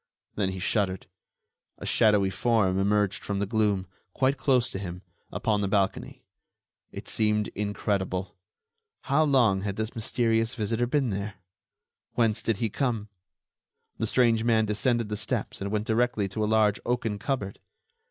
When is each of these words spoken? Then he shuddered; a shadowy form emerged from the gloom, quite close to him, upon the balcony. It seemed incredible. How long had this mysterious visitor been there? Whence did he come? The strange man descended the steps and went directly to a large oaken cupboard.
Then 0.33 0.49
he 0.49 0.57
shuddered; 0.57 1.05
a 1.77 1.85
shadowy 1.85 2.31
form 2.31 2.79
emerged 2.79 3.23
from 3.23 3.37
the 3.37 3.45
gloom, 3.45 3.85
quite 4.15 4.35
close 4.35 4.71
to 4.71 4.79
him, 4.79 5.03
upon 5.31 5.61
the 5.61 5.67
balcony. 5.67 6.25
It 6.91 7.07
seemed 7.07 7.49
incredible. 7.49 8.35
How 9.01 9.21
long 9.23 9.61
had 9.61 9.75
this 9.75 9.93
mysterious 9.93 10.55
visitor 10.55 10.87
been 10.87 11.11
there? 11.11 11.35
Whence 12.13 12.41
did 12.41 12.57
he 12.57 12.67
come? 12.67 13.09
The 13.99 14.07
strange 14.07 14.43
man 14.43 14.65
descended 14.65 15.09
the 15.09 15.17
steps 15.17 15.61
and 15.61 15.69
went 15.69 15.85
directly 15.85 16.27
to 16.29 16.43
a 16.43 16.47
large 16.49 16.79
oaken 16.83 17.19
cupboard. 17.19 17.59